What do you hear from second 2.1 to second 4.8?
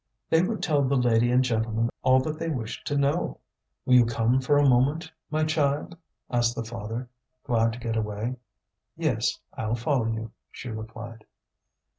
that they wished to know. "Will you come for a